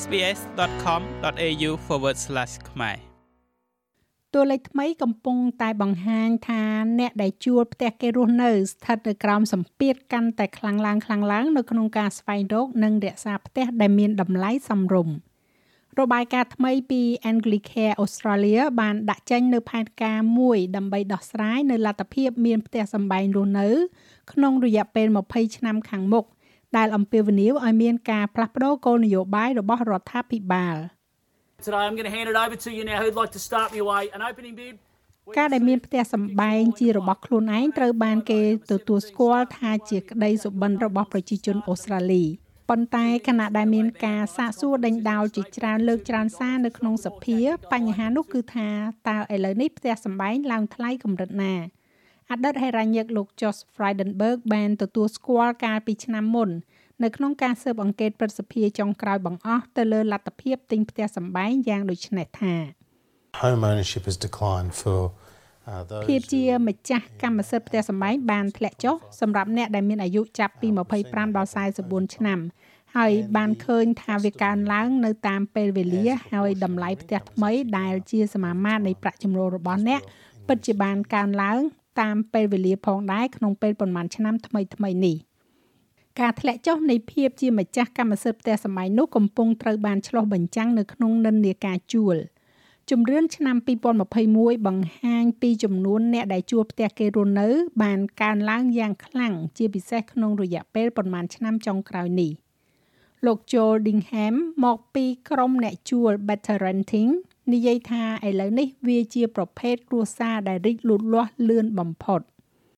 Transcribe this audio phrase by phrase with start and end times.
[0.00, 1.70] sbs.com.au/
[2.70, 2.96] ខ្មែរ
[4.34, 6.62] តួលេខថ្មីកំពុងតែបង្ហាញថា
[6.98, 15.14] អ្នកដែលជួលផ្ទះគេរស់នៅស្ថិតនៅក្រោមសម្ពាធកាន់តែខ្លាំងឡើងខ្លាំងឡើងនៅក្នុងការស្វែងរកនិងរក្សាផ្ទះដែលមានតម្លៃសមរម្យ
[16.00, 23.68] របាយការណ៍ថ្មីពី Anglicare Australia បានដាក់ចេញនៅផែនការមួយដើម្បីដោះស្រាយនៅលទ្ធភាពមានផ្ទះសម្បែងរស់នៅ
[24.32, 26.26] ក្នុងរយៈពេល20ឆ្នាំខាងមុខ
[26.76, 30.76] ដែលអំពាវនាវឲ្យមានការផ្លាស់ប្តូរគោលនយោបាយរបស់រដ្ឋាភិបាល។
[31.64, 33.78] Today I'm going to hand it over to you now who'd like to start me
[33.84, 34.74] away an opening bid
[35.38, 38.40] ការដែលមានផ្ទះសម្បែងជារបស់ខ្លួនឯងត្រូវបានគេ
[38.70, 42.24] ទទួលស្គាល់ថាជាក្តីសុបិនរបស់ប្រជាជនអូស្ត្រាលី
[42.70, 47.38] ប៉ុន្តែខណៈដែលមានការសាកសួរដេញដោលជាច្រើនលើកច្រើនសារនៅក្នុងសភា
[47.72, 48.68] បញ្ហានោះគឺថា
[49.08, 51.54] តើឥឡូវនេះផ្ទះសម្បែងឡើងថ្លៃកម្រិតណា
[52.32, 56.50] អតីតហេរ៉ាញិកលោក Josh Frydenberg បានទទួលស្គាល់កាលពីឆ្នាំមុន
[57.02, 62.54] នៅក្នុងការស៊ើបអង្កេតប្រសិទ្ធភាពចុងក្រោយបង្អស់ទៅលើលទ្ធភាពទិញផ្ទះសម្បែងយ៉ាងដូចនេះថា
[63.42, 65.00] home ownership has declined for
[66.06, 70.68] ភាពជាម្ចាស់កម្មសិទ្ធិផ្ទះសម្បែងបានធ្លាក់ចុះសម្រាប់អ្នកដែលមានអាយុចាប់ពី
[71.02, 71.50] 25ដល់
[71.82, 72.38] 44ឆ្នាំ
[72.96, 80.00] ហើយបានឃើញថាវាកើនឡើងនៅតាមពេលវេលាហើយតម្លៃផ្ទះថ្មីដែលជាសមាមាត្រនៃប្រាក់ចំណូលរបស់អ្នក
[80.48, 81.60] ពិតជាបានកើនឡើង
[82.00, 85.18] តាមពេលវេលាផងដែរក្នុងពេលប្រមាណឆ្នាំថ្មីថ្មីនេះ។
[86.20, 92.16] ការធ្លាក់ចុះនៃភាពជាម្ចាស់កម្មសិទ្ធិផ្ទះសម័យនោះកំពុងត្រូវបានឆ្លុះបញ្ចាំងនៅក្នុងនិន្នាការជួល
[92.90, 93.56] ជំរឿនឆ្នាំ
[94.10, 97.48] 2021បង្ហាញពីចំនួនអ្នកដែលជួលផ្ទះគេរស់នៅ
[97.82, 102.32] បានកើនឡើងយ៉ាងខ្លាំងជាពិសេសក្នុងរយៈពេលប្រមាណឆ្នាំចុងក្រោយនេះ
[103.26, 104.34] លោក Joel Dingham
[104.64, 107.10] មកពីក្រុមអ្នកជួល Better Renting
[107.53, 112.21] និយាយថាឥឡូវនេះវាជាប្រភេទគ្រួសារដែលរីកលូតលាស់លឿនបំផុត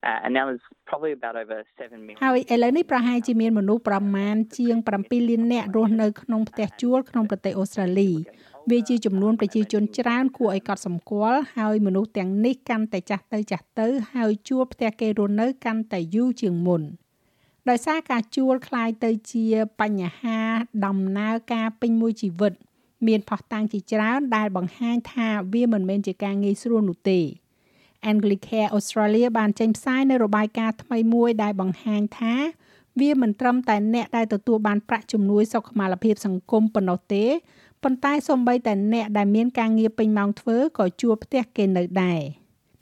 [0.02, 8.10] Uh, and now there's probably about over 7 million ហើយឥឡូវនេះប្រហែលជាមានមនុស្សប្រមាណជាង7លាននាក់រស់នៅក្នុងផ្ទះជួលក្នុងប្រទេសអូស្ត្រាលី
[8.70, 16.82] វាជាចំនួនប្រជាជនច្រើនគួរឲ្យកត់សម្គាល់ហើយមនុស្សទាំងនេះកាន់តែចាស់ទៅចាស់ទៅហើយជួលផ្ទះគេរស់នៅកាន់តែយូរជាងមុន
[17.68, 19.46] ដោយសារការជួលคล้ายទៅជា
[19.80, 20.38] បញ្ហា
[20.86, 22.52] ដំណើរការពេញមួយជីវិត
[23.07, 27.19] មានផុសតាំងជាច្រើនដែលបង្ហាញថាវាមិនមែនជាការងាយស្រួលនោះទេ
[28.11, 32.35] Anglicare Australia បានចេញផ្សាយនៅរបាយការណ៍ថ្មីមួយដែលបង្ហាញថា
[32.99, 37.25] វាមិនត្រឹមតែអ្នកដែលទទួលបានប្រាក់ជំនួយសុខុមាលភាពសង្គមប៉ុណ្ណោះទេ
[37.83, 42.21] ប៉ុន្តែសូម្បីតែអ្នកដែលមានការងារពេញម៉ោងធ្វើក៏ជួលផ្ទះគេនៅដែរ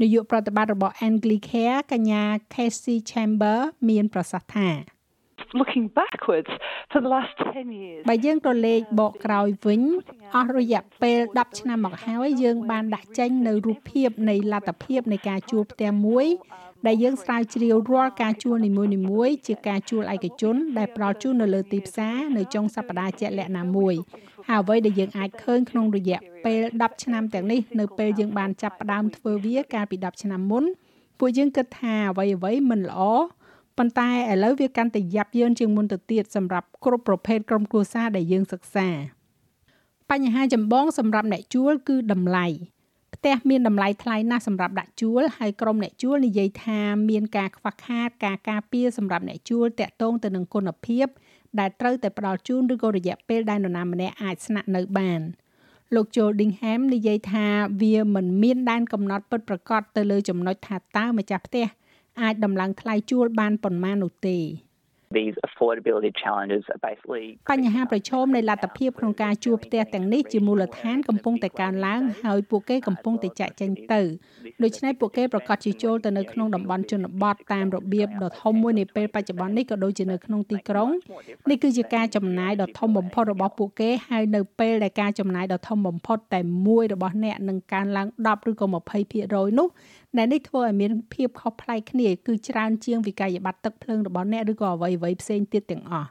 [0.02, 3.58] នាយកប្រតិបត្តិរបស់ Anglicare កញ្ញា Casey Chamber
[3.90, 4.70] មានប្រសាសន៍ថា
[5.60, 6.52] looking backwards
[6.92, 9.82] for the last 10 years បើយើងក៏លេខបកក្រោយវិញ
[10.36, 16.28] អស់រយៈពេល10ឆ្នាំមកហើយយើងបានដាក់ចេញនៅរូបភាពនៃលទ្ធភាពនៃការជួលផ្ទះមួយ
[16.88, 18.72] ដែលយើងស្រាវជ្រាវរាល់ការជួលនី
[19.10, 23.96] មួយៗជាការជួលឯកជនដែលផ្ដល់ជូននៅលើទីផ្សារនៅចុងសប្តាហ៍ជាក់លាក់ណាមួយ
[24.50, 30.64] ហើយអ្វីដែលយើងអាចឃើញក្នុងរយៈពេល10ឆ្នាំទាំងនេះនៅពេលយើងបានចាប់ផ្ដើមធ្វើវាកាលពី10ឆ្នាំមុន
[31.20, 33.02] ពួកយើងគិតថាអ្វីៗមិនល្អ
[33.78, 38.88] ប៉ុន្តែឥឡូវវាកាន់តែយ៉ាប់យ៉ឺនជាងមុនទៅទៀតសម្រាប់គ្រប់ប្រភេទក្រុមគ្រួសារដែលយើងសិក្សា
[40.10, 42.48] បញ្ហាចម្បងសម្រាប់អ្នកជួលគឺតម្លៃ
[43.16, 46.80] ផ្ទះមានតម្លៃថ្លៃណាស់សម្រាប់ដាក់ជួលហើយក្រុមអ្នកជួលនិយាយថា
[47.10, 51.08] មានការខ្វះខាតការការពារសម្រាប់អ្នកជួលតាក់ទងទៅនឹងគុណភាព
[51.60, 55.22] ដែលត្រូវតែផ្ដល់ជូនឬក៏រយៈពេលដែលនរណាម្នាក់អាចស្នាក់នៅបាន
[55.96, 57.46] លោក Joel Dingham និយាយថា
[57.82, 61.66] វាមិនមានដែនកំណត់ពិតប្រាកដទៅលើចំណុចថាតើម្ចាស់ផ្ទះ
[62.22, 64.40] អាចដំឡើងថ្លៃជួលបានប៉ុន្មាននោះទេ
[65.14, 74.02] these affordability challenges are basically បញ្ហាប្រឈមនៃលទ្ធភាពក្នុងការជួលផ្ទះទាំងនេះជាមូលដ្ឋានកំពុងតែកើនឡើងហើយពួកគេកំពុងតែចាក់ចេញទៅ
[74.64, 80.90] ដូច្នេះពួកគេប្រកាសជាចូលទៅនៅក្នុងតំបន់ជនបទតាមរបៀបដ៏ធំមួយនាពេលបច្ចុប្បន្ននេះក៏ដូចជានៅក្នុងទីក្រុង
[81.50, 88.66] នេះគឺជាការចំណាយដ៏ធំបំផុតរបស់ពួកគេហើយនៅពេលដែលការចំណាយដ៏ធំបំផុតតែមួយរបស់អ្នកនឹងកើនឡើង10ឬក៏
[89.12, 89.68] 20%នោះ
[90.18, 96.10] ដែលនេះធ្វើឲ្យមានភាពខុសប្លែកគ្នាគឺច្រើនជាងវិក័យប័ត្រទឹកភ្លើងរបស់អ្នកឬក៏អ្វីអ្វីផ្សេងទៀតទាំងអស់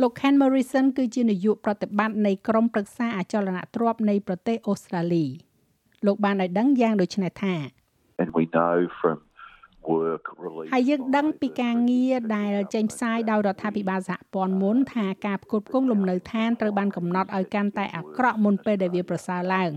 [0.00, 5.26] លោក Ken Morrison គឺជានាយកប្រតិបត្តិនៃក្រុមប្រឹក្សាអចលនទ្រព្យនៃប្រទេសអូស្ត្រាលី
[6.06, 7.54] លោកបានឲ្យដឹងយ៉ាងដូចនេះថា
[8.22, 9.35] And we know from work release
[10.72, 19.70] ហើយយើងដឹងពីការងារដែលចេញផ្សាយដោយរដ្ឋាភិបាលសហព័ន្ធមុនថាការផ្គត់ផ្គង់លំនៅឋានត្រូវបានកំណត់ឲ្យកាន់តែអាក្រក់មុនពេលដែលវាប្រសើរឡើង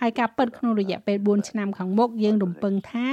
[0.00, 3.08] ហើយការពិតក្នុងរយៈពេល4ឆ្នាំខាងមុខយើងរំពឹងថា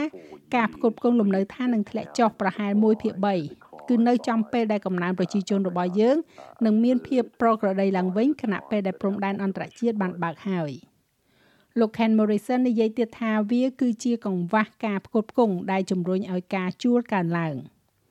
[0.55, 3.13] ការផ្គត់ផ្គង់លំនៅឋាននឹងធ្លាក់ចុះប្រហែល1ភាគ
[3.53, 6.17] 3គឺនៅចំពេលដែលកំណើនប្រជាជនរបស់យើង
[6.65, 10.71] នឹងមានភាពប្រក្រតីឡើងវិញខណៈពេលដែលព្រំដែនអន្តរជាតិបានបើកហើយ។
[11.81, 17.55] លោក Ken Morrison និយាយទៀតថាវាគឺជាកង្វះការផ្គត់ផ្គង់ដែលជំរុញឲ្យការជួលកើនឡើង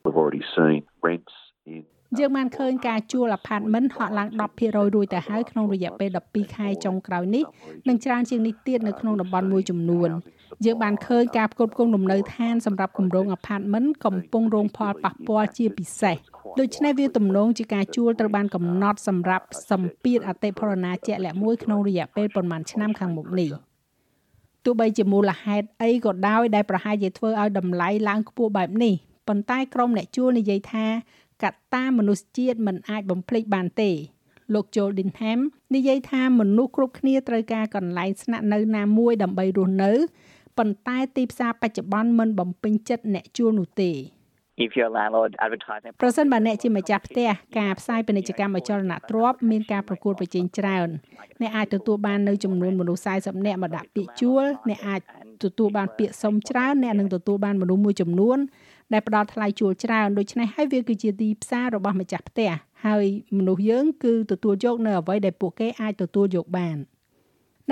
[0.04, 1.34] We've already seen rents
[1.74, 1.82] in
[2.18, 7.44] យើងបានឃើញការជួលអាផាតមិនហក់ឡើង10%រួចទៅហើយក្នុងរយៈពេល12ខែចុងក្រោយនេះ
[7.88, 10.08] និងច្រើនជាងនេះទៀតនៅក្នុងតំបន់មួយចំនួន
[10.64, 16.16] យើងបានឃើញការផ្គត់ផ្គង់លំនៅឋានសម្រាប់គម្រោងអាផាតមិនកំពុងរងផលប៉ះពាល់ជាពិសេស
[16.58, 23.50] ដូច្នេះវាទំនងជាការជួលត្រូវបានកំណត់សម្រាប់សម្ពាធអតិផរណាជាក់លាក់មួយក្នុងរយៈពេលប្រមាណឆ្នាំខាងមុខនេះ
[24.64, 28.94] ទោះបីជាមូលហេតុអីក៏ដោយដែលប្រហែលជាធ្វើឲ្យតម្លៃឡើងខ្ពស់បែបនេះ
[29.28, 30.86] ប៉ុន្តែក្រុមអ្នកជួលនិយាយថា
[31.44, 33.90] កត្តាមនុស្សជាតិមិនអាចបំភ្លេចបានទេ
[34.54, 35.40] លោក Joel Dinham
[35.74, 39.92] និយាយថាមនុស្សគ្រប់គ្នាត្រូវការកន្លែងស្នាក់នៅណាមួយដើម្បីរស់នៅ
[40.58, 43.92] ប៉ុន្តែទីផ្សារបច្ចុប្បន្នមិនបំពេញចិត្តអ្នកជួលនោះទេ
[44.64, 50.88] if your landlord advertising ប្រសិនបើអ្នកជាម្ចាស់ផ្ទះការផ្សាយពាណិជ្ជកម្មអចលនទ្រព្យមានការប្រកួតប្រជែងច្រើន
[51.40, 55.00] អ្នកអាចទទួលបាននៅចំនួនមនុស្ស40នាក់មកដាក់ពាក្យជួលអ្នកអាច
[55.44, 58.38] ទទួលបានពាក្យសុំច្រើនអ្នកនឹងទទួលបានមនុស្សមួយចំនួន
[58.92, 62.50] ដែលផ្ដល់ថ្លៃជួលច្រើនដូច្នេះហើយវាគឺជាទីផ្សាររបស់ម្ចាស់ផ្ទះ
[62.86, 63.04] ហើយ
[63.38, 66.76] មនុស្សយើងគឺទទួលយកនៅអ្វីដែលពួកគេអាចទទួលយកបាន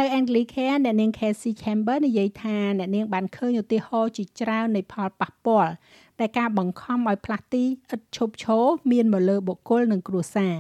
[0.01, 5.73] នៅ Anglicare អ្នកនាង Casey Chamber និយាយថាអ្នកនាងបានឃើញឧទាហរណ៍ជាច្រើននៃផលប៉ះពាល់
[6.21, 10.57] ដែលការបង្ខំឲ្យផ្លាស់ទីឥតឈប់ឈរមានមកលើបុគ្គលនិងគ្រួសារ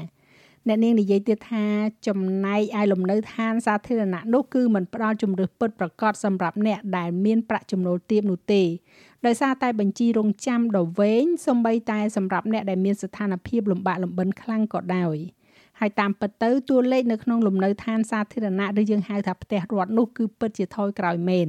[0.68, 1.64] អ្នកនាងនិយាយទៀតថា
[2.06, 8.62] ចំណែកឯលំនៅឋានសាធារណៈនោះគឺមិនផ្ដល់ជំរឿសពិតប្រាកដសម្រាប់អ្នកដែលមានប្រាក់ចំណូលទាបនោះទេ
[9.26, 15.16] ដោយសារតែបញ្ជីរងចាំដ៏វែងសម្បីតែសម្រាប់អ្នកដែលមានស្ថានភាពលំបាកលំបិនខ្លាំងក៏ដោយ
[15.80, 21.48] ហើយតាមពិតទៅតួលេខនៅក្នុងលំនៅឋានសាធារណៈឬយើងហៅថាផ្ទះរដ្ឋនោះគឺពិតជាថយក្រោយមែន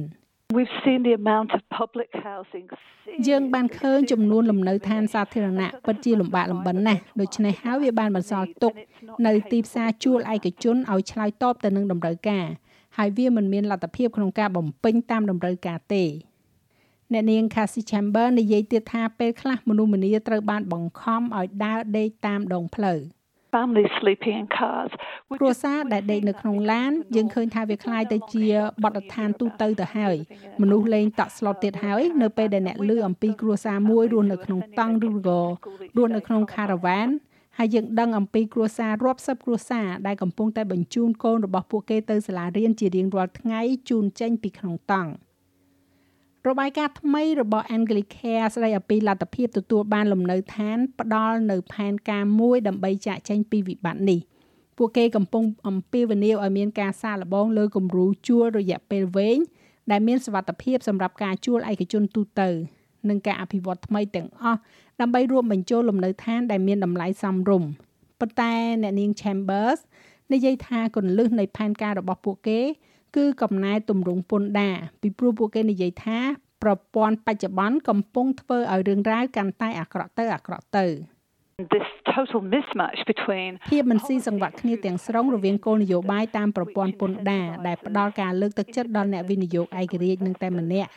[0.56, 2.66] We've seen the amount of public housing
[3.28, 8.72] យើងបានឃើញចំនួនលំនៅឋានសាធារណៈពិតជាលំបាកលំបិនណាស់ដូច្នេះហើយវាបានបន្សល់ទុក
[9.26, 12.46] នៅទីផ្សារជួលឯកជនឲ្យឆ្លើយតបទៅនឹងតម្រូវការ
[12.96, 16.04] ហើយវាមិនមានលទ្ធភាពក្នុងការបំពេញតាមតម្រូវការទេ
[17.12, 22.98] អ្នកនាង Cassie Chamber និយាយទៀតថាពេលខ្លះមនុស្សម្នាត្រូវបានបង្ខំឲ្យដើរដេកតាមដងផ្លូវ។
[23.57, 24.91] families sleeping in cars
[25.39, 28.45] គ្រួសារដែលដេកនៅក្នុងឡានយើងឃើញថាវាคล้ายទៅជា
[28.83, 30.15] បទដ្ឋានទូទៅទៅហើយ
[30.61, 35.41] មនុស្សលេងតក់ស្លុតទៀតហើយនៅពេលដែលអ្នកលឺអំពីគ្រួសារមួយរស់នៅក្នុងតង់ឬក៏
[35.97, 37.07] រស់នៅក្នុងខារ៉ាវ៉ាន
[37.57, 45.11] ហើយយើងដឹងអំពីគ្រួសាររាប់សិបគ្រួសារដែលកំពុងតែបញ្ជូនកូនរបស់ពួកគេទៅសាលារៀនជារៀងរាល់ថ្ងៃជូនចេញពីក្នុងតង់។
[46.48, 54.20] របាយការណ៍ថ្មីរបស់ Anglicare ស្ដីអំពីលទ្ធភាពទទួលបានលំនៅឋាន ផ្ដល់នៅផែនការមួយដើម្បីចាក់ចែងពីវិបត្តិនេះ
[54.76, 59.38] ពួកគេកំពុងអំពាវនាវឲ្យមានការសាកល្បងលើគំរូជួលរយៈពេលវែង
[59.90, 62.48] ដែលមានសុវត្ថិភាពសម្រាប់ការជួលឯកជនទូទៅ
[63.08, 64.58] និងការអភិវឌ្ឍថ្មីទាំងអស់
[65.00, 67.70] ដើម្បីរួមបញ្ចូលលំនៅឋានដែលមានតម្លៃសមរម្យ
[68.20, 68.52] ប៉ុន្តែ
[68.82, 69.80] អ្នកនាង Chambers
[70.32, 72.60] និយាយថាគន្លឹះនៃផែនការរបស់ពួកគេ
[73.16, 76.18] គឺកំណែទម្រង់ពន្ធដារពីព្រោះពួកគេនិយាយថា
[76.62, 80.86] ប្រព័ន្ធបច្ចុប្បន្នកំពុងធ្វើឲ្យរឿងរ៉ាវកាន់តែអាក្រក់ទៅអាក្រក់ទៅ
[81.74, 90.90] this total mismatch between ភាពមិនស៊ីសង្វាក់គ្នាទាំងស្រុងរវាងគោលនយោបាយតាមប្រព័ន្ធពន្ធដារដែលផ្ដល់ការលើកទឹកចិត្តដល់អ្នកវិនិយោគឯករាជ្យនឹងតែម្នាក់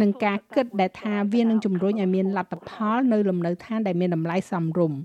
[0.00, 4.98] នឹងការគិតដែលថាវានឹងជំរុញឲ្យមានលទ្ធផលនៅលំនៅឋានដែលមានតម្លៃសមរម្យ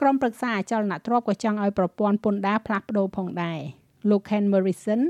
[0.00, 3.58] ក្រុមប្រឹក្សាអចលនទ្រព្យក៏ចង់ឲ្យប្រព័ន្ធពន្ធដារផ្លាស់ប្ដូរផងដែរ
[4.10, 5.00] លោក Ken Morrison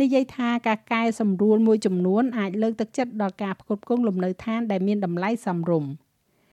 [0.00, 5.90] និយាយថាការកែសម្រួលមួយចំនួនអាចលើកទឹកចិត្តដល់ការផ្គត់ផ្គង់លំនៅឋានដែលមានតម្លៃសមរម្យ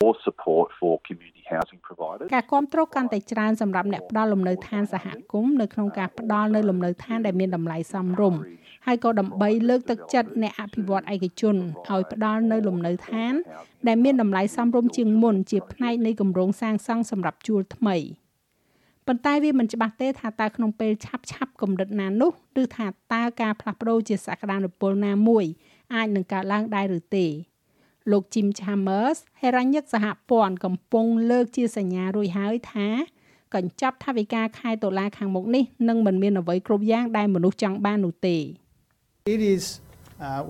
[0.03, 8.39] more support for community housing providers ការគ្រប់គ្រងកាន់តែច្រើនសម្រាប់អ្នកផ្ដល់លំនៅឋានសហគមន៍នៅក្នុងការផ្ដល់នៅលំនៅឋានដែលមានតម្លៃសមរម្យ
[8.85, 13.33] ហើយក៏ដើម្បីលើកទឹកចិត្តអ្នកអភិវឌ្ឍឯកជនឲ្យផ្ដល់នៅលំនៅឋាន
[13.87, 17.97] ដែលមានតម្លៃសមរម្យជាងមុនជាផ្នែកនៃគម្រោងសាងសង់សម្រាប់ជួលថ្មី។
[19.07, 25.45] ប៉ុន្តែវាមិនច្បាស់ទេថាតើក្នុងពេលឆាប់ឆាប់កម្រិតណានោះឬថាតើការផ្លាស់ប្ដូរជាសក្តានុពលណាមួយ
[25.93, 27.25] អាចនឹងកើតឡើងដែរឬទេ
[28.11, 32.87] លោក Jim Chambers ហេរ៉ាញឹកសហព័ន្ធកំពុងលើកជាសញ្ញារួចហើយថា
[33.55, 38.37] កញ្ចប់ថវិកាខែដុល្លារខាងមុខនេះនឹងមិនមានអ្វីគ្រប់យ៉ាងដែលមនុស្សចង់បាននោះទេ
[39.33, 39.86] It is uh,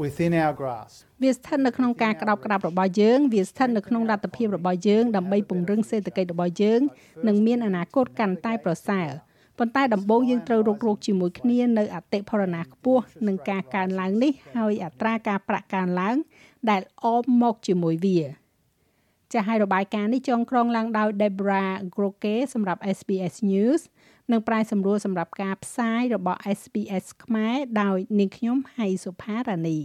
[0.02, 6.82] within our grasp វាស្ថិតនៅក្នុងការក្តោបក្តាប់របស់យើងវាស្ថិតនៅក្នុងលទ្ធភាពរបស់យើងដើម្បីពង្រឹងសេដ្ឋកិច្ចរបស់យើង
[7.28, 9.10] និងមានអនាគតកាន់តែប្រសើរ
[9.58, 16.16] ប៉ុន្តែដំបូងយើងត្រូវរករោគជាមួយគ្នានៅអតិផរណាខ្ពស់នឹងការកើនឡើងនេះហើយអត្រាការប្រាក់កើនឡើង
[16.70, 18.20] ដែលអមមកជាមួយវា
[19.34, 23.82] ចាស់ឲ្យរបាយការណ៍នេះចងក្រងឡើងដោយ Debra Groke សម្រាប់ SBS News
[24.32, 29.80] និងប្រាយសម្រួលសម្រាប់ការផ្សាយរបស់ SBS ខ្មែរដោយនាងខ្ញុំហៃសុផារ៉ានី